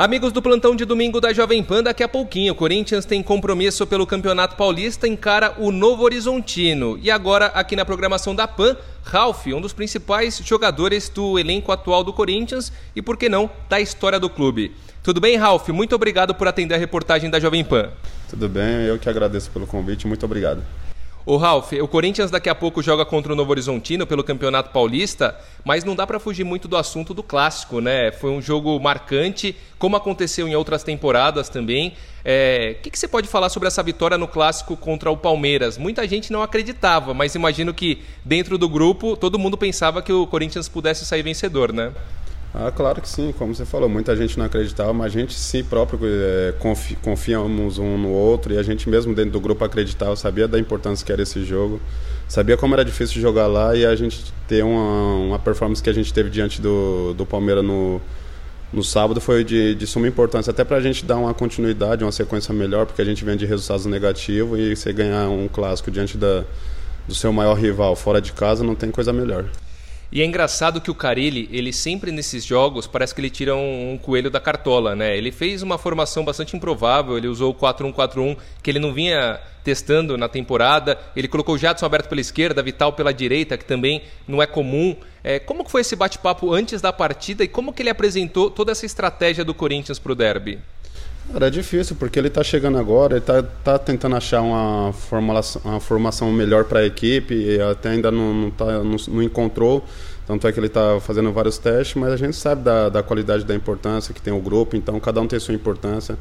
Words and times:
Amigos 0.00 0.32
do 0.32 0.40
plantão 0.40 0.74
de 0.74 0.86
domingo 0.86 1.20
da 1.20 1.30
Jovem 1.30 1.62
Pan, 1.62 1.82
daqui 1.82 2.02
a 2.02 2.08
pouquinho, 2.08 2.54
o 2.54 2.56
Corinthians 2.56 3.04
tem 3.04 3.22
compromisso 3.22 3.86
pelo 3.86 4.06
Campeonato 4.06 4.56
Paulista, 4.56 5.06
encara 5.06 5.54
o 5.58 5.70
Novo 5.70 6.04
Horizontino. 6.04 6.98
E 7.02 7.10
agora, 7.10 7.48
aqui 7.48 7.76
na 7.76 7.84
programação 7.84 8.34
da 8.34 8.48
Pan, 8.48 8.78
Ralph, 9.02 9.48
um 9.48 9.60
dos 9.60 9.74
principais 9.74 10.40
jogadores 10.42 11.10
do 11.10 11.38
elenco 11.38 11.70
atual 11.70 12.02
do 12.02 12.14
Corinthians 12.14 12.72
e, 12.96 13.02
por 13.02 13.18
que 13.18 13.28
não, 13.28 13.50
da 13.68 13.78
história 13.78 14.18
do 14.18 14.30
clube. 14.30 14.74
Tudo 15.02 15.20
bem, 15.20 15.36
Ralph? 15.36 15.68
Muito 15.68 15.94
obrigado 15.94 16.34
por 16.34 16.48
atender 16.48 16.76
a 16.76 16.78
reportagem 16.78 17.28
da 17.28 17.38
Jovem 17.38 17.62
Pan. 17.62 17.90
Tudo 18.30 18.48
bem, 18.48 18.86
eu 18.86 18.98
que 18.98 19.06
agradeço 19.06 19.50
pelo 19.50 19.66
convite, 19.66 20.06
muito 20.06 20.24
obrigado. 20.24 20.62
O 21.26 21.36
Ralf, 21.36 21.72
o 21.72 21.86
Corinthians 21.86 22.30
daqui 22.30 22.48
a 22.48 22.54
pouco 22.54 22.82
joga 22.82 23.04
contra 23.04 23.32
o 23.32 23.36
Novo 23.36 23.50
Horizontino 23.50 24.06
pelo 24.06 24.24
Campeonato 24.24 24.70
Paulista, 24.70 25.38
mas 25.62 25.84
não 25.84 25.94
dá 25.94 26.06
para 26.06 26.18
fugir 26.18 26.44
muito 26.44 26.66
do 26.66 26.78
assunto 26.78 27.12
do 27.12 27.22
clássico, 27.22 27.78
né? 27.78 28.10
Foi 28.10 28.30
um 28.30 28.40
jogo 28.40 28.80
marcante, 28.80 29.54
como 29.78 29.96
aconteceu 29.96 30.48
em 30.48 30.56
outras 30.56 30.82
temporadas 30.82 31.50
também. 31.50 31.90
O 31.90 31.92
é, 32.24 32.76
que, 32.82 32.90
que, 32.90 32.98
você 32.98 33.06
pode 33.06 33.28
falar 33.28 33.50
sobre 33.50 33.68
essa 33.68 33.82
vitória 33.82 34.16
no 34.16 34.26
clássico 34.26 34.76
contra 34.78 35.10
o 35.10 35.16
Palmeiras? 35.16 35.76
Muita 35.76 36.08
gente 36.08 36.32
não 36.32 36.42
acreditava, 36.42 37.12
mas 37.12 37.34
imagino 37.34 37.74
que 37.74 38.02
dentro 38.24 38.56
do 38.56 38.68
grupo 38.68 39.14
todo 39.14 39.38
mundo 39.38 39.58
pensava 39.58 40.00
que 40.00 40.12
o 40.12 40.26
Corinthians 40.26 40.70
pudesse 40.70 41.04
sair 41.04 41.22
vencedor, 41.22 41.70
né? 41.70 41.92
Ah, 42.52 42.72
claro 42.72 43.00
que 43.00 43.08
sim, 43.08 43.32
como 43.38 43.54
você 43.54 43.64
falou, 43.64 43.88
muita 43.88 44.16
gente 44.16 44.36
não 44.36 44.44
acreditava, 44.44 44.92
mas 44.92 45.06
a 45.14 45.18
gente 45.20 45.32
si 45.32 45.62
próprio 45.62 46.00
é, 46.02 46.52
confi 46.58 46.96
confiamos 46.96 47.78
um 47.78 47.96
no 47.96 48.08
outro 48.08 48.52
e 48.52 48.58
a 48.58 48.62
gente 48.62 48.88
mesmo 48.88 49.14
dentro 49.14 49.30
do 49.30 49.40
grupo 49.40 49.64
acreditava, 49.64 50.16
sabia 50.16 50.48
da 50.48 50.58
importância 50.58 51.06
que 51.06 51.12
era 51.12 51.22
esse 51.22 51.44
jogo, 51.44 51.80
sabia 52.28 52.56
como 52.56 52.74
era 52.74 52.84
difícil 52.84 53.22
jogar 53.22 53.46
lá 53.46 53.76
e 53.76 53.86
a 53.86 53.94
gente 53.94 54.32
ter 54.48 54.64
uma, 54.64 55.14
uma 55.14 55.38
performance 55.38 55.80
que 55.80 55.88
a 55.88 55.92
gente 55.92 56.12
teve 56.12 56.28
diante 56.28 56.60
do, 56.60 57.14
do 57.14 57.24
Palmeiras 57.24 57.64
no, 57.64 58.00
no 58.72 58.82
sábado 58.82 59.20
foi 59.20 59.44
de, 59.44 59.76
de 59.76 59.86
suma 59.86 60.08
importância, 60.08 60.50
até 60.50 60.64
para 60.64 60.78
a 60.78 60.80
gente 60.80 61.04
dar 61.04 61.18
uma 61.18 61.32
continuidade, 61.32 62.02
uma 62.02 62.10
sequência 62.10 62.52
melhor, 62.52 62.84
porque 62.84 63.00
a 63.00 63.04
gente 63.04 63.24
vem 63.24 63.36
de 63.36 63.46
resultados 63.46 63.86
negativos 63.86 64.58
e 64.58 64.74
você 64.74 64.92
ganhar 64.92 65.28
um 65.28 65.46
clássico 65.46 65.88
diante 65.88 66.18
da, 66.18 66.42
do 67.06 67.14
seu 67.14 67.32
maior 67.32 67.54
rival 67.54 67.94
fora 67.94 68.20
de 68.20 68.32
casa 68.32 68.64
não 68.64 68.74
tem 68.74 68.90
coisa 68.90 69.12
melhor. 69.12 69.44
E 70.12 70.20
é 70.20 70.24
engraçado 70.24 70.80
que 70.80 70.90
o 70.90 70.94
Carilli, 70.94 71.48
ele 71.52 71.72
sempre 71.72 72.10
nesses 72.10 72.44
jogos, 72.44 72.86
parece 72.86 73.14
que 73.14 73.20
ele 73.20 73.30
tira 73.30 73.54
um, 73.54 73.92
um, 73.92 73.98
coelho 73.98 74.28
da 74.28 74.40
cartola, 74.40 74.96
né? 74.96 75.16
Ele 75.16 75.30
fez 75.30 75.62
uma 75.62 75.78
formação 75.78 76.24
bastante 76.24 76.56
improvável, 76.56 77.16
ele 77.16 77.28
usou 77.28 77.52
o 77.52 77.54
4-1-4-1, 77.54 78.36
que 78.60 78.70
ele 78.70 78.80
não 78.80 78.92
vinha 78.92 79.38
testando 79.62 80.18
na 80.18 80.28
temporada. 80.28 80.98
Ele 81.14 81.28
colocou 81.28 81.54
o 81.54 81.58
Jadson 81.58 81.86
aberto 81.86 82.08
pela 82.08 82.20
esquerda, 82.20 82.60
Vital 82.60 82.92
pela 82.92 83.14
direita, 83.14 83.56
que 83.56 83.64
também 83.64 84.02
não 84.26 84.42
é 84.42 84.46
comum. 84.46 84.96
É, 85.22 85.38
como 85.38 85.68
foi 85.68 85.82
esse 85.82 85.94
bate-papo 85.94 86.52
antes 86.52 86.80
da 86.80 86.92
partida 86.92 87.44
e 87.44 87.48
como 87.48 87.72
que 87.72 87.82
ele 87.82 87.90
apresentou 87.90 88.50
toda 88.50 88.72
essa 88.72 88.86
estratégia 88.86 89.44
do 89.44 89.54
Corinthians 89.54 90.00
para 90.00 90.10
o 90.10 90.14
derby? 90.16 90.58
Cara, 91.32 91.46
é 91.46 91.50
difícil, 91.50 91.94
porque 91.94 92.18
ele 92.18 92.26
está 92.26 92.42
chegando 92.42 92.76
agora, 92.76 93.12
ele 93.12 93.20
está 93.20 93.40
tá 93.42 93.78
tentando 93.78 94.16
achar 94.16 94.42
uma 94.42 94.92
formação, 94.92 95.62
uma 95.64 95.78
formação 95.78 96.32
melhor 96.32 96.64
para 96.64 96.80
a 96.80 96.84
equipe, 96.84 97.32
e 97.34 97.60
até 97.60 97.90
ainda 97.90 98.10
não, 98.10 98.34
não, 98.34 98.50
tá, 98.50 98.82
não, 98.82 98.96
não 99.08 99.22
encontrou. 99.22 99.84
Tanto 100.26 100.48
é 100.48 100.52
que 100.52 100.58
ele 100.58 100.66
está 100.66 100.98
fazendo 101.00 101.32
vários 101.32 101.56
testes, 101.56 101.94
mas 101.94 102.12
a 102.12 102.16
gente 102.16 102.36
sabe 102.36 102.64
da, 102.64 102.88
da 102.88 103.02
qualidade 103.02 103.44
da 103.44 103.54
importância 103.54 104.12
que 104.12 104.20
tem 104.20 104.32
o 104.32 104.40
grupo, 104.40 104.76
então 104.76 104.98
cada 104.98 105.20
um 105.20 105.26
tem 105.28 105.38
sua 105.38 105.54
importância. 105.54 106.18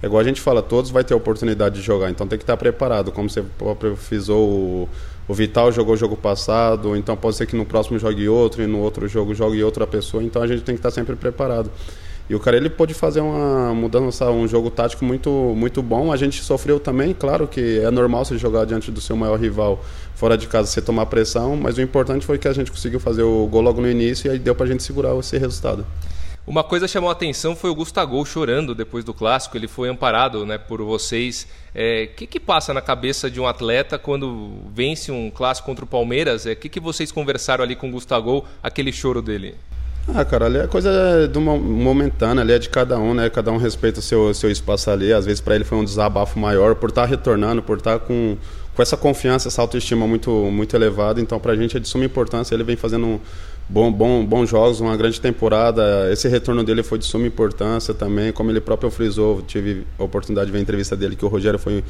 É 0.00 0.06
igual 0.06 0.20
a 0.20 0.24
gente 0.24 0.40
fala, 0.40 0.62
todos 0.62 0.92
vai 0.92 1.02
ter 1.02 1.14
a 1.14 1.16
oportunidade 1.16 1.76
de 1.76 1.82
jogar, 1.82 2.10
então 2.10 2.26
tem 2.26 2.38
que 2.38 2.44
estar 2.44 2.56
preparado. 2.56 3.10
Como 3.10 3.28
você 3.28 3.42
próprio 3.42 3.96
frisou, 3.96 4.48
o, 4.48 4.88
o 5.26 5.34
Vital 5.34 5.72
jogou 5.72 5.94
o 5.94 5.96
jogo 5.96 6.16
passado, 6.16 6.96
então 6.96 7.16
pode 7.16 7.36
ser 7.36 7.46
que 7.46 7.56
no 7.56 7.64
próximo 7.64 7.98
jogue 7.98 8.28
outro, 8.28 8.62
e 8.62 8.66
no 8.68 8.78
outro 8.78 9.08
jogo 9.08 9.34
jogue 9.34 9.62
outra 9.62 9.88
pessoa, 9.88 10.22
então 10.22 10.40
a 10.40 10.46
gente 10.46 10.62
tem 10.62 10.76
que 10.76 10.78
estar 10.78 10.92
sempre 10.92 11.16
preparado. 11.16 11.68
E 12.30 12.34
o 12.34 12.40
cara 12.40 12.56
ele 12.56 12.70
pôde 12.70 12.94
fazer 12.94 13.20
uma 13.20 13.74
mudança, 13.74 14.30
um 14.30 14.46
jogo 14.46 14.70
tático 14.70 15.04
muito, 15.04 15.30
muito 15.30 15.82
bom. 15.82 16.12
A 16.12 16.16
gente 16.16 16.42
sofreu 16.42 16.78
também, 16.80 17.12
claro 17.12 17.46
que 17.46 17.80
é 17.80 17.90
normal 17.90 18.24
você 18.24 18.38
jogar 18.38 18.64
diante 18.64 18.90
do 18.90 19.00
seu 19.00 19.16
maior 19.16 19.38
rival 19.38 19.84
fora 20.14 20.38
de 20.38 20.46
casa, 20.46 20.68
você 20.68 20.80
tomar 20.80 21.06
pressão, 21.06 21.56
mas 21.56 21.78
o 21.78 21.82
importante 21.82 22.24
foi 22.24 22.38
que 22.38 22.46
a 22.46 22.52
gente 22.52 22.70
conseguiu 22.70 23.00
fazer 23.00 23.22
o 23.22 23.46
gol 23.46 23.60
logo 23.60 23.80
no 23.80 23.90
início 23.90 24.28
e 24.28 24.30
aí 24.30 24.38
deu 24.38 24.54
pra 24.54 24.66
gente 24.66 24.82
segurar 24.82 25.16
esse 25.18 25.36
resultado. 25.36 25.84
Uma 26.44 26.64
coisa 26.64 26.88
chamou 26.88 27.08
a 27.08 27.12
atenção 27.12 27.54
foi 27.54 27.70
o 27.70 27.74
Gustavo 27.74 28.24
chorando 28.26 28.74
depois 28.74 29.04
do 29.04 29.14
clássico. 29.14 29.56
Ele 29.56 29.68
foi 29.68 29.88
amparado 29.88 30.44
né, 30.44 30.58
por 30.58 30.82
vocês. 30.82 31.44
O 31.44 31.46
é, 31.72 32.06
que, 32.08 32.26
que 32.26 32.40
passa 32.40 32.74
na 32.74 32.80
cabeça 32.80 33.30
de 33.30 33.40
um 33.40 33.46
atleta 33.46 33.96
quando 33.96 34.50
vence 34.74 35.12
um 35.12 35.30
clássico 35.30 35.66
contra 35.66 35.84
o 35.84 35.88
Palmeiras? 35.88 36.44
O 36.44 36.48
é, 36.48 36.56
que, 36.56 36.68
que 36.68 36.80
vocês 36.80 37.12
conversaram 37.12 37.62
ali 37.62 37.76
com 37.76 37.88
o 37.88 37.92
Gustavo, 37.92 38.44
aquele 38.60 38.92
choro 38.92 39.22
dele? 39.22 39.54
Ah, 40.08 40.24
cara, 40.24 40.46
ali 40.46 40.58
é 40.58 40.66
coisa 40.66 41.28
do 41.28 41.40
momentânea, 41.40 42.42
ali 42.42 42.52
é 42.52 42.58
de 42.58 42.68
cada 42.68 42.98
um, 42.98 43.14
né? 43.14 43.30
Cada 43.30 43.52
um 43.52 43.56
respeita 43.56 44.00
o 44.00 44.02
seu, 44.02 44.34
seu 44.34 44.50
espaço 44.50 44.90
ali. 44.90 45.12
Às 45.12 45.24
vezes 45.24 45.40
para 45.40 45.54
ele 45.54 45.64
foi 45.64 45.78
um 45.78 45.84
desabafo 45.84 46.38
maior 46.38 46.74
por 46.74 46.88
estar 46.88 47.02
tá 47.02 47.08
retornando, 47.08 47.62
por 47.62 47.78
estar 47.78 47.98
tá 47.98 48.04
com, 48.04 48.36
com 48.74 48.82
essa 48.82 48.96
confiança, 48.96 49.48
essa 49.48 49.62
autoestima 49.62 50.06
muito, 50.06 50.30
muito 50.30 50.74
elevada. 50.74 51.20
Então, 51.20 51.38
para 51.38 51.52
a 51.52 51.56
gente 51.56 51.76
é 51.76 51.80
de 51.80 51.86
suma 51.86 52.04
importância. 52.04 52.54
Ele 52.54 52.64
vem 52.64 52.76
fazendo 52.76 53.20
bom, 53.68 53.90
bom, 53.90 54.24
bons 54.24 54.48
jogos, 54.50 54.80
uma 54.80 54.96
grande 54.96 55.20
temporada. 55.20 56.10
Esse 56.12 56.28
retorno 56.28 56.62
dele 56.62 56.82
foi 56.82 56.98
de 56.98 57.04
suma 57.04 57.26
importância 57.26 57.94
também, 57.94 58.32
como 58.32 58.50
ele 58.50 58.60
próprio 58.60 58.90
frisou, 58.90 59.42
tive 59.42 59.86
a 59.98 60.04
oportunidade 60.04 60.46
de 60.46 60.52
ver 60.52 60.58
a 60.58 60.62
entrevista 60.62 60.96
dele 60.96 61.16
que 61.16 61.24
o 61.24 61.28
Rogério 61.28 61.58
foi 61.58 61.82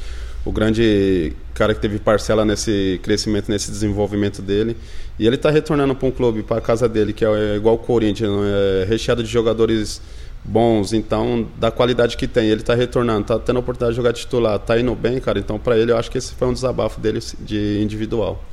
o 0.45 0.51
grande 0.51 1.33
cara 1.53 1.73
que 1.73 1.81
teve 1.81 1.99
parcela 1.99 2.43
nesse 2.43 2.99
crescimento, 3.03 3.49
nesse 3.49 3.71
desenvolvimento 3.71 4.41
dele. 4.41 4.75
E 5.17 5.27
ele 5.27 5.35
está 5.35 5.49
retornando 5.49 5.95
para 5.95 6.07
um 6.07 6.11
clube, 6.11 6.43
para 6.43 6.57
a 6.57 6.61
casa 6.61 6.89
dele, 6.89 7.13
que 7.13 7.23
é 7.23 7.55
igual 7.55 7.75
o 7.75 7.79
Corinthians, 7.79 8.31
é 8.81 8.85
recheado 8.85 9.23
de 9.23 9.29
jogadores 9.29 10.01
bons, 10.43 10.91
então 10.91 11.47
da 11.57 11.71
qualidade 11.71 12.17
que 12.17 12.27
tem, 12.27 12.49
ele 12.49 12.61
está 12.61 12.73
retornando, 12.73 13.21
está 13.21 13.39
tendo 13.39 13.57
a 13.57 13.59
oportunidade 13.59 13.93
de 13.93 13.97
jogar 13.97 14.13
titular, 14.13 14.57
está 14.57 14.77
indo 14.77 14.93
bem, 14.93 15.19
cara. 15.19 15.39
Então 15.39 15.57
para 15.57 15.77
ele 15.77 15.91
eu 15.91 15.97
acho 15.97 16.11
que 16.11 16.17
esse 16.17 16.33
foi 16.33 16.47
um 16.47 16.53
desabafo 16.53 16.99
dele 16.99 17.19
de 17.39 17.79
individual. 17.81 18.43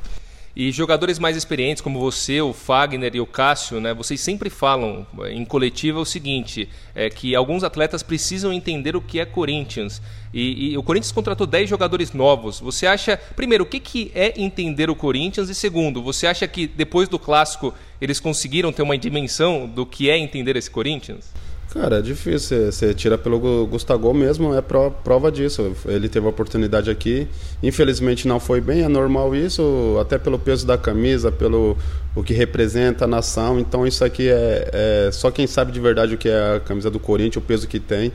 E 0.55 0.71
jogadores 0.71 1.17
mais 1.17 1.37
experientes 1.37 1.81
como 1.81 1.99
você, 1.99 2.41
o 2.41 2.51
Fagner 2.51 3.15
e 3.15 3.21
o 3.21 3.25
Cássio, 3.25 3.79
né, 3.79 3.93
vocês 3.93 4.19
sempre 4.19 4.49
falam 4.49 5.07
em 5.29 5.45
coletiva 5.45 5.99
o 5.99 6.05
seguinte, 6.05 6.67
é 6.93 7.09
que 7.09 7.33
alguns 7.35 7.63
atletas 7.63 8.03
precisam 8.03 8.51
entender 8.51 8.95
o 8.95 9.01
que 9.01 9.19
é 9.19 9.25
Corinthians. 9.25 10.01
E, 10.33 10.71
e 10.71 10.77
o 10.77 10.83
Corinthians 10.83 11.11
contratou 11.11 11.47
10 11.47 11.69
jogadores 11.69 12.11
novos. 12.11 12.59
Você 12.59 12.85
acha, 12.85 13.17
primeiro, 13.35 13.63
o 13.63 13.67
que, 13.67 13.79
que 13.79 14.11
é 14.13 14.33
entender 14.41 14.89
o 14.89 14.95
Corinthians? 14.95 15.49
E 15.49 15.55
segundo, 15.55 16.01
você 16.01 16.27
acha 16.27 16.47
que 16.47 16.67
depois 16.67 17.07
do 17.07 17.17
clássico 17.17 17.73
eles 18.01 18.19
conseguiram 18.19 18.73
ter 18.73 18.81
uma 18.81 18.97
dimensão 18.97 19.67
do 19.67 19.85
que 19.85 20.09
é 20.09 20.17
entender 20.17 20.55
esse 20.57 20.69
Corinthians? 20.69 21.31
Cara, 21.73 21.99
é 21.99 22.01
difícil. 22.01 22.69
Você 22.69 22.93
tira 22.93 23.17
pelo 23.17 23.65
Gustavo 23.65 24.13
mesmo, 24.13 24.53
é 24.53 24.61
prova 24.61 25.31
disso. 25.31 25.73
Ele 25.87 26.09
teve 26.09 26.25
a 26.25 26.29
oportunidade 26.29 26.89
aqui. 26.89 27.29
Infelizmente 27.63 28.27
não 28.27 28.41
foi 28.41 28.59
bem, 28.59 28.83
é 28.83 28.89
normal 28.89 29.33
isso, 29.33 29.97
até 29.99 30.17
pelo 30.17 30.37
peso 30.37 30.67
da 30.67 30.77
camisa, 30.77 31.31
pelo 31.31 31.77
o 32.13 32.21
que 32.23 32.33
representa 32.33 33.05
a 33.05 33.07
nação. 33.07 33.57
Então 33.57 33.87
isso 33.87 34.03
aqui 34.03 34.27
é, 34.27 34.69
é 34.73 35.09
só 35.13 35.31
quem 35.31 35.47
sabe 35.47 35.71
de 35.71 35.79
verdade 35.79 36.13
o 36.13 36.17
que 36.17 36.27
é 36.27 36.57
a 36.57 36.59
camisa 36.59 36.89
do 36.91 36.99
Corinthians, 36.99 37.37
o 37.37 37.47
peso 37.47 37.65
que 37.65 37.79
tem. 37.79 38.11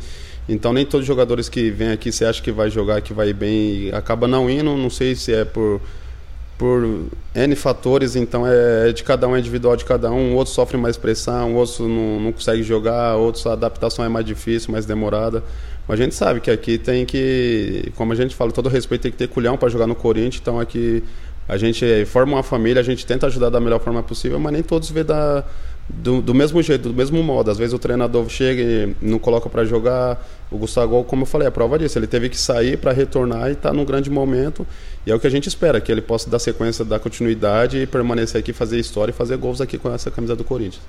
Então 0.47 0.71
nem 0.75 0.85
todos 0.85 1.05
os 1.05 1.07
jogadores 1.07 1.49
que 1.49 1.71
vêm 1.71 1.93
aqui 1.93 2.13
você 2.13 2.27
acha 2.27 2.43
que 2.43 2.53
vai 2.53 2.69
jogar, 2.69 3.01
que 3.01 3.15
vai 3.15 3.33
bem, 3.33 3.91
acaba 3.95 4.29
não 4.29 4.51
indo. 4.51 4.77
Não 4.77 4.91
sei 4.91 5.15
se 5.15 5.33
é 5.33 5.47
por 5.47 5.81
por 6.59 7.09
N 7.35 7.57
fatores, 7.57 8.17
então 8.17 8.47
é, 8.47 8.89
é 8.89 8.93
de 8.93 9.05
cada 9.05 9.29
um, 9.29 9.37
é 9.37 9.39
individual 9.39 9.77
de 9.77 9.85
cada 9.85 10.11
um. 10.11 10.35
Outro 10.35 10.53
sofre 10.53 10.77
mais 10.77 10.97
pressão, 10.97 11.53
um 11.53 11.55
outro 11.57 11.87
não, 11.87 12.21
não 12.21 12.33
consegue 12.33 12.63
jogar, 12.63 13.17
outro 13.17 13.49
a 13.49 13.53
adaptação 13.53 14.05
é 14.05 14.09
mais 14.09 14.25
difícil, 14.25 14.73
mais 14.73 14.87
demorada. 14.87 15.43
Mas 15.87 16.01
a 16.01 16.03
gente 16.03 16.15
sabe 16.15 16.41
que 16.41 16.51
aqui 16.51 16.79
tem 16.79 17.05
que, 17.07 17.93
como 17.95 18.13
a 18.13 18.17
gente 18.17 18.35
fala, 18.35 18.51
todo 18.51 18.69
respeito 18.69 19.03
tem 19.03 19.13
que 19.13 19.19
ter 19.19 19.29
culhão 19.29 19.57
para 19.57 19.69
jogar 19.69 19.87
no 19.87 19.95
Corinthians, 19.95 20.41
então 20.41 20.59
aqui 20.59 21.05
a 21.49 21.57
gente 21.57 22.05
forma 22.07 22.35
uma 22.35 22.43
família, 22.43 22.81
a 22.81 22.85
gente 22.85 23.07
tenta 23.07 23.27
ajudar 23.27 23.51
da 23.51 23.61
melhor 23.61 23.81
forma 23.81 24.03
possível, 24.03 24.39
mas 24.39 24.53
nem 24.53 24.63
todos 24.63 24.91
vê 24.91 25.05
da, 25.05 25.45
do, 25.89 26.21
do 26.21 26.35
mesmo 26.35 26.61
jeito, 26.61 26.89
do 26.89 26.95
mesmo 26.95 27.23
modo. 27.23 27.51
Às 27.51 27.59
vezes 27.59 27.73
o 27.73 27.79
treinador 27.79 28.29
chega 28.29 28.61
e 28.61 28.97
não 29.01 29.19
coloca 29.19 29.49
para 29.49 29.65
jogar. 29.65 30.27
O 30.51 30.59
Gustavo, 30.59 31.05
como 31.05 31.23
eu 31.23 31.27
falei, 31.27 31.47
é 31.47 31.49
a 31.49 31.53
prova 31.53 31.79
disso. 31.79 31.99
Ele 31.99 32.07
teve 32.07 32.29
que 32.29 32.37
sair 32.37 32.77
para 32.77 32.93
retornar 32.93 33.49
e 33.49 33.53
está 33.53 33.73
num 33.73 33.85
grande 33.85 34.11
momento. 34.11 34.67
E 35.07 35.11
é 35.11 35.15
o 35.15 35.21
que 35.21 35.27
a 35.27 35.31
gente 35.31 35.49
espera, 35.49 35.81
que 35.81 35.91
ele 35.91 36.03
possa 36.03 36.29
dar 36.29 36.39
sequência, 36.39 36.85
dar 36.85 36.99
continuidade 36.99 37.79
e 37.79 37.87
permanecer 37.87 38.41
aqui, 38.41 38.53
fazer 38.53 38.79
história 38.79 39.13
e 39.13 39.15
fazer 39.15 39.37
gols 39.37 39.61
aqui 39.61 39.79
com 39.79 39.93
essa 39.93 40.11
camisa 40.11 40.35
do 40.35 40.43
Corinthians. 40.43 40.83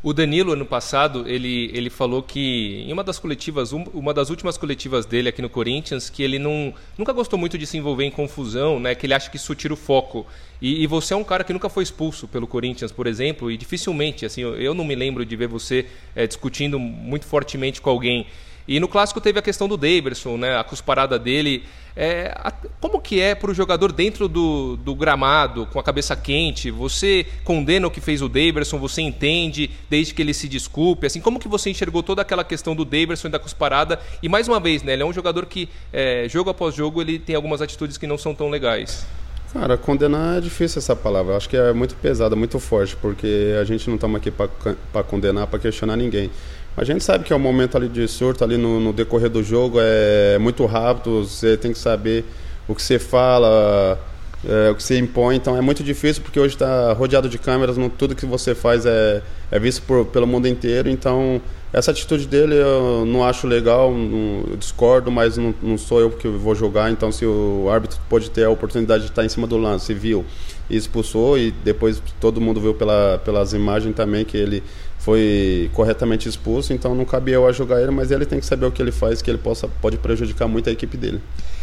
O 0.00 0.12
Danilo, 0.12 0.52
ano 0.52 0.64
passado, 0.64 1.24
ele, 1.26 1.70
ele 1.74 1.90
falou 1.90 2.22
que 2.22 2.84
em 2.86 2.92
uma 2.92 3.02
das 3.02 3.18
coletivas, 3.18 3.72
uma 3.72 4.14
das 4.14 4.30
últimas 4.30 4.56
coletivas 4.56 5.04
dele 5.04 5.28
aqui 5.28 5.42
no 5.42 5.50
Corinthians, 5.50 6.08
que 6.08 6.22
ele 6.22 6.38
não, 6.38 6.72
nunca 6.96 7.12
gostou 7.12 7.36
muito 7.36 7.58
de 7.58 7.66
se 7.66 7.76
envolver 7.76 8.04
em 8.04 8.10
confusão, 8.10 8.78
né? 8.78 8.94
Que 8.94 9.06
ele 9.06 9.14
acha 9.14 9.28
que 9.28 9.36
isso 9.36 9.52
tira 9.56 9.74
o 9.74 9.76
foco. 9.76 10.24
E, 10.62 10.84
e 10.84 10.86
você 10.86 11.14
é 11.14 11.16
um 11.16 11.24
cara 11.24 11.42
que 11.42 11.52
nunca 11.52 11.68
foi 11.68 11.82
expulso 11.82 12.28
pelo 12.28 12.46
Corinthians, 12.46 12.92
por 12.92 13.08
exemplo, 13.08 13.50
e 13.50 13.56
dificilmente, 13.56 14.24
assim, 14.24 14.40
eu, 14.40 14.54
eu 14.54 14.72
não 14.72 14.84
me 14.84 14.94
lembro 14.94 15.26
de 15.26 15.34
ver 15.34 15.48
você 15.48 15.86
é, 16.14 16.28
discutindo 16.28 16.78
muito 16.78 17.26
fortemente 17.26 17.80
com 17.80 17.90
alguém. 17.90 18.26
E 18.68 18.78
no 18.78 18.86
clássico 18.86 19.18
teve 19.18 19.38
a 19.38 19.42
questão 19.42 19.66
do 19.66 19.78
Daverson, 19.78 20.36
né? 20.36 20.58
A 20.58 20.62
cusparada 20.62 21.18
dele. 21.18 21.64
É, 21.96 22.32
a, 22.36 22.52
como 22.78 23.00
que 23.00 23.18
é 23.18 23.34
para 23.34 23.50
o 23.50 23.54
jogador 23.54 23.90
dentro 23.90 24.28
do, 24.28 24.76
do 24.76 24.94
gramado, 24.94 25.66
com 25.72 25.80
a 25.80 25.82
cabeça 25.82 26.14
quente? 26.14 26.70
Você 26.70 27.26
condena 27.44 27.86
o 27.86 27.90
que 27.90 28.00
fez 28.00 28.20
o 28.20 28.28
Daverson, 28.28 28.78
você 28.78 29.00
entende, 29.00 29.70
desde 29.88 30.12
que 30.12 30.20
ele 30.20 30.34
se 30.34 30.46
desculpe? 30.46 31.06
Assim, 31.06 31.20
como 31.20 31.40
que 31.40 31.48
você 31.48 31.70
enxergou 31.70 32.02
toda 32.02 32.20
aquela 32.20 32.44
questão 32.44 32.76
do 32.76 32.84
Daverson 32.84 33.28
e 33.28 33.30
da 33.30 33.38
cusparada? 33.38 33.98
E 34.22 34.28
mais 34.28 34.46
uma 34.46 34.60
vez, 34.60 34.82
né? 34.82 34.92
Ele 34.92 35.02
é 35.02 35.06
um 35.06 35.14
jogador 35.14 35.46
que, 35.46 35.68
é, 35.90 36.28
jogo 36.28 36.50
após 36.50 36.74
jogo, 36.74 37.00
ele 37.00 37.18
tem 37.18 37.34
algumas 37.34 37.62
atitudes 37.62 37.96
que 37.96 38.06
não 38.06 38.18
são 38.18 38.34
tão 38.34 38.50
legais. 38.50 39.06
Cara, 39.52 39.78
condenar 39.78 40.36
é 40.36 40.40
difícil 40.42 40.78
essa 40.78 40.94
palavra. 40.94 41.34
Acho 41.34 41.48
que 41.48 41.56
é 41.56 41.72
muito 41.72 41.94
pesada, 41.96 42.36
muito 42.36 42.60
forte, 42.60 42.94
porque 42.96 43.56
a 43.58 43.64
gente 43.64 43.88
não 43.88 43.94
estamos 43.94 44.16
aqui 44.18 44.30
para 44.30 45.02
condenar, 45.02 45.46
para 45.46 45.58
questionar 45.58 45.96
ninguém. 45.96 46.30
A 46.78 46.84
gente 46.84 47.02
sabe 47.02 47.24
que 47.24 47.32
é 47.32 47.36
um 47.36 47.40
momento 47.40 47.76
ali 47.76 47.88
de 47.88 48.06
surto, 48.06 48.44
ali 48.44 48.56
no, 48.56 48.78
no, 48.78 48.92
decorrer 48.92 49.28
do 49.28 49.42
jogo, 49.42 49.78
é 49.80 50.38
muito 50.38 50.64
rápido, 50.64 51.24
você 51.24 51.56
tem 51.56 51.72
que 51.72 51.78
saber 51.78 52.24
o 52.68 52.74
que 52.74 52.80
você 52.80 53.00
fala, 53.00 53.98
é, 54.48 54.70
o 54.70 54.76
que 54.76 54.82
você 54.82 54.96
impõe. 54.96 55.34
Então 55.34 55.56
é 55.56 55.60
muito 55.60 55.82
difícil, 55.82 56.22
porque 56.22 56.38
hoje 56.38 56.54
está 56.54 56.92
rodeado 56.92 57.28
de 57.28 57.36
câmeras, 57.36 57.76
não, 57.76 57.88
tudo 57.88 58.14
que 58.14 58.24
você 58.24 58.54
faz 58.54 58.86
é, 58.86 59.22
é 59.50 59.58
visto 59.58 59.82
por, 59.82 60.06
pelo 60.06 60.24
mundo 60.24 60.46
inteiro. 60.46 60.88
Então 60.88 61.42
essa 61.72 61.90
atitude 61.90 62.26
dele 62.26 62.54
eu 62.54 63.04
não 63.04 63.24
acho 63.24 63.46
legal, 63.46 63.92
não, 63.92 64.44
eu 64.48 64.56
discordo, 64.56 65.10
mas 65.10 65.36
não, 65.36 65.54
não, 65.62 65.76
sou 65.76 66.00
eu 66.00 66.10
que 66.10 66.26
vou 66.28 66.54
jogar. 66.54 66.90
Então, 66.90 67.12
se 67.12 67.26
o 67.26 67.68
árbitro 67.70 67.98
pode 68.08 68.30
ter 68.30 68.44
a 68.44 68.50
oportunidade 68.50 69.04
de 69.04 69.10
estar 69.10 69.24
em 69.24 69.28
cima 69.28 69.46
do 69.46 69.58
lance, 69.58 69.92
viu 69.92 70.24
e 70.70 70.76
expulsou, 70.76 71.38
e 71.38 71.50
depois 71.50 72.02
todo 72.20 72.40
mundo 72.40 72.60
viu 72.60 72.74
pela, 72.74 73.18
pelas 73.24 73.52
imagens 73.52 73.94
também 73.94 74.24
que 74.24 74.36
ele 74.36 74.62
foi 74.98 75.70
corretamente 75.72 76.28
expulso. 76.28 76.72
Então, 76.72 76.94
não 76.94 77.04
cabia 77.04 77.34
eu 77.34 77.46
a 77.46 77.52
jogar 77.52 77.80
ele, 77.80 77.90
mas 77.90 78.10
ele 78.10 78.26
tem 78.26 78.40
que 78.40 78.46
saber 78.46 78.66
o 78.66 78.72
que 78.72 78.82
ele 78.82 78.92
faz, 78.92 79.22
que 79.22 79.30
ele 79.30 79.38
possa, 79.38 79.68
pode 79.68 79.96
prejudicar 79.96 80.46
muito 80.48 80.68
a 80.68 80.72
equipe 80.72 80.96
dele. 80.96 81.20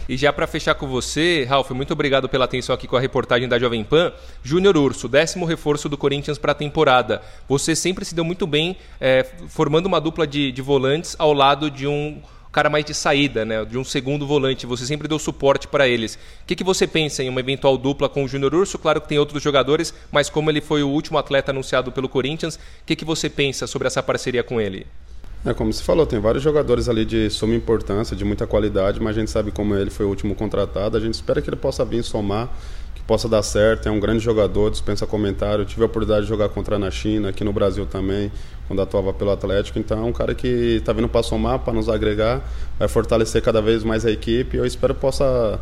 E 0.08 0.16
já 0.16 0.32
para 0.32 0.46
fechar 0.46 0.76
com 0.76 0.88
você, 0.88 1.46
Ralf, 1.46 1.72
muito 1.72 1.94
obrigado 1.94 2.30
pela 2.30 2.46
atenção 2.46 2.76
aqui 2.76 2.88
com 2.88 2.96
a 2.96 3.00
reportagem 3.00 3.50
da 3.50 3.58
Jovem 3.58 3.84
Pan. 3.84 4.14
Júnior 4.44 4.78
Urso, 4.78 5.08
décimo 5.08 5.46
reforço 5.46 5.90
do 5.90 5.98
Corinthians 5.98 6.38
para 6.38 6.52
a 6.52 6.56
temporada. 6.56 7.22
Você 7.50 7.76
sempre 7.76 8.06
se 8.06 8.14
deu 8.14 8.24
muito 8.24 8.46
bem 8.46 8.78
é, 9.02 9.26
formando 9.48 9.88
uma 9.88 10.00
dupla 10.00 10.28
de, 10.28 10.52
de 10.52 10.62
volantes 10.62 11.16
ao 11.18 11.34
lado 11.34 11.72
de 11.72 11.88
um 11.88 12.22
cara 12.56 12.70
mais 12.70 12.86
de 12.86 12.94
saída, 12.94 13.44
né, 13.44 13.66
de 13.66 13.78
um 13.78 13.84
segundo 13.84 14.26
volante. 14.26 14.66
Você 14.66 14.86
sempre 14.86 15.10
deu 15.10 15.20
suporte 15.20 15.68
para 15.68 15.90
eles. 15.90 16.16
O 16.16 16.46
que, 16.48 16.56
que 16.56 16.64
você 16.64 16.88
pensa 16.88 17.22
em 17.22 17.28
uma 17.28 17.42
eventual 17.42 17.78
dupla 17.78 18.08
com 18.08 18.24
o 18.24 18.28
Júnior 18.30 18.56
Urso? 18.56 18.80
Claro 18.80 19.02
que 19.02 19.10
tem 19.10 19.20
outros 19.20 19.44
jogadores, 19.44 19.94
mas 20.10 20.30
como 20.30 20.50
ele 20.50 20.62
foi 20.62 20.82
o 20.82 20.88
último 20.88 21.18
atleta 21.18 21.52
anunciado 21.52 21.92
pelo 21.92 22.08
Corinthians, 22.08 22.56
o 22.56 22.60
que, 22.86 22.96
que 22.96 23.04
você 23.04 23.30
pensa 23.30 23.68
sobre 23.68 23.88
essa 23.90 24.02
parceria 24.02 24.42
com 24.42 24.62
ele? 24.62 24.88
É 25.46 25.54
como 25.54 25.72
se 25.74 25.84
falou, 25.84 26.06
tem 26.08 26.18
vários 26.18 26.42
jogadores 26.42 26.88
ali 26.88 27.04
de 27.04 27.30
suma 27.30 27.54
importância, 27.54 28.16
de 28.16 28.24
muita 28.24 28.48
qualidade, 28.48 29.02
mas 29.02 29.18
a 29.18 29.20
gente 29.20 29.30
sabe 29.30 29.52
como 29.52 29.76
ele 29.76 29.90
foi 29.90 30.06
o 30.06 30.10
último 30.10 30.34
contratado. 30.34 30.96
A 30.96 31.00
gente 31.02 31.16
espera 31.16 31.42
que 31.42 31.50
ele 31.50 31.58
possa 31.58 31.84
vir 31.84 32.04
somar, 32.06 32.50
que 32.96 33.02
possa 33.04 33.28
dar 33.28 33.44
certo. 33.44 33.90
É 33.90 33.92
um 33.92 34.00
grande 34.00 34.24
jogador, 34.24 34.72
dispensa 34.72 35.06
comentário. 35.06 35.64
Eu 35.64 35.66
tive 35.66 35.84
a 35.84 35.88
oportunidade 35.88 36.26
de 36.26 36.30
jogar 36.30 36.48
contra 36.48 36.80
na 36.80 36.90
China, 36.90 37.30
aqui 37.30 37.44
no 37.44 37.52
Brasil 37.52 37.86
também, 37.86 38.32
quando 38.68 38.82
atuava 38.82 39.14
pelo 39.14 39.32
Atlético. 39.32 39.80
Então 39.80 40.00
é 40.00 40.04
um 40.04 40.14
cara 40.14 40.34
que 40.34 40.78
está 40.78 40.94
vindo 40.94 41.08
para 41.08 41.24
somar, 41.24 41.60
para 41.60 41.74
nos 41.74 41.90
agregar, 41.90 42.42
vai 42.78 42.88
fortalecer 42.88 43.42
cada 43.42 43.62
vez 43.62 43.84
mais 43.84 44.06
a 44.06 44.12
equipe. 44.12 44.58
Eu 44.58 44.66
espero 44.66 44.94
que 44.94 45.02
possa 45.02 45.60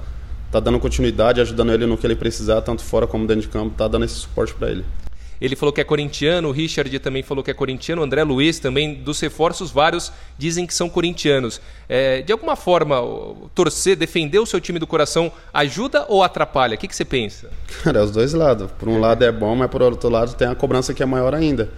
estar 0.47 0.51
tá 0.51 0.59
dando 0.59 0.79
continuidade, 0.79 1.41
ajudando 1.41 1.71
ele 1.71 1.85
no 1.85 1.97
que 1.97 2.05
ele 2.05 2.15
precisar, 2.15 2.61
tanto 2.61 2.83
fora 2.83 3.07
como 3.07 3.27
dentro 3.27 3.43
de 3.43 3.47
campo, 3.49 3.75
tá 3.75 3.87
dando 3.87 4.05
esse 4.05 4.15
suporte 4.15 4.53
para 4.53 4.71
ele. 4.71 4.85
Ele 5.43 5.57
falou 5.57 5.73
que 5.73 5.81
é 5.81 5.83
corintiano, 5.83 6.47
o 6.47 6.51
Richard 6.53 6.97
também 6.99 7.21
falou 7.21 7.43
que 7.43 7.51
é 7.51 7.53
corintiano, 7.53 8.01
o 8.01 8.05
André 8.05 8.23
Luiz 8.23 8.59
também, 8.59 8.93
dos 8.93 9.19
reforços, 9.19 9.71
vários 9.71 10.09
dizem 10.37 10.65
que 10.65 10.73
são 10.73 10.87
corintianos. 10.87 11.59
É, 11.89 12.21
de 12.21 12.31
alguma 12.31 12.55
forma, 12.55 12.95
torcer, 13.53 13.97
defender 13.97 14.39
o 14.39 14.45
seu 14.45 14.61
time 14.61 14.79
do 14.79 14.87
coração 14.87 15.29
ajuda 15.53 16.05
ou 16.07 16.23
atrapalha? 16.23 16.75
O 16.75 16.77
que, 16.77 16.87
que 16.87 16.95
você 16.95 17.03
pensa? 17.03 17.49
Cara, 17.83 17.99
é 17.99 18.03
os 18.03 18.11
dois 18.11 18.33
lados. 18.33 18.71
Por 18.79 18.87
um 18.87 19.01
lado 19.01 19.25
é 19.25 19.33
bom, 19.33 19.53
mas 19.53 19.69
por 19.69 19.81
outro 19.81 20.09
lado 20.09 20.33
tem 20.33 20.47
a 20.47 20.55
cobrança 20.55 20.93
que 20.93 21.03
é 21.03 21.05
maior 21.05 21.35
ainda. 21.35 21.69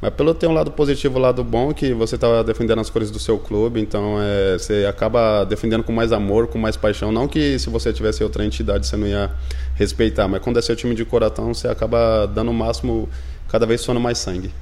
Mas 0.00 0.14
pelo 0.14 0.32
ter 0.32 0.46
um 0.46 0.52
lado 0.52 0.70
positivo, 0.70 1.18
um 1.18 1.22
lado 1.22 1.42
bom, 1.42 1.74
que 1.74 1.92
você 1.92 2.14
está 2.14 2.42
defendendo 2.42 2.80
as 2.80 2.88
cores 2.88 3.10
do 3.10 3.18
seu 3.18 3.36
clube, 3.38 3.80
então 3.80 4.16
é, 4.20 4.56
você 4.56 4.86
acaba 4.88 5.44
defendendo 5.44 5.82
com 5.82 5.92
mais 5.92 6.12
amor, 6.12 6.46
com 6.46 6.58
mais 6.58 6.76
paixão. 6.76 7.10
Não 7.10 7.26
que 7.26 7.58
se 7.58 7.68
você 7.68 7.92
tivesse 7.92 8.22
outra 8.22 8.44
entidade 8.44 8.86
você 8.86 8.96
não 8.96 9.08
ia 9.08 9.30
respeitar, 9.74 10.28
mas 10.28 10.40
quando 10.40 10.58
é 10.58 10.62
seu 10.62 10.76
time 10.76 10.94
de 10.94 11.04
coração, 11.04 11.52
você 11.52 11.66
acaba 11.66 12.26
dando 12.26 12.52
o 12.52 12.54
máximo, 12.54 13.08
cada 13.48 13.66
vez 13.66 13.80
soando 13.80 14.00
mais 14.00 14.18
sangue. 14.18 14.52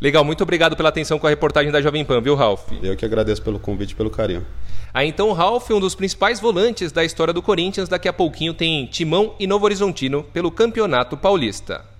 Legal, 0.00 0.24
muito 0.24 0.42
obrigado 0.42 0.76
pela 0.76 0.88
atenção 0.88 1.18
com 1.18 1.26
a 1.26 1.30
reportagem 1.30 1.70
da 1.70 1.80
Jovem 1.80 2.04
Pan, 2.04 2.20
viu, 2.20 2.34
Ralf? 2.34 2.70
Eu 2.82 2.96
que 2.96 3.04
agradeço 3.04 3.42
pelo 3.42 3.58
convite 3.58 3.92
e 3.92 3.94
pelo 3.94 4.10
carinho. 4.10 4.44
Aí 4.92 5.08
então, 5.08 5.32
Ralf, 5.32 5.70
um 5.70 5.80
dos 5.80 5.94
principais 5.94 6.40
volantes 6.40 6.90
da 6.90 7.04
história 7.04 7.32
do 7.32 7.42
Corinthians, 7.42 7.88
daqui 7.88 8.08
a 8.08 8.12
pouquinho 8.12 8.54
tem 8.54 8.86
Timão 8.86 9.34
e 9.38 9.46
Novo 9.46 9.66
Horizontino 9.66 10.22
pelo 10.22 10.50
Campeonato 10.50 11.16
Paulista. 11.16 11.95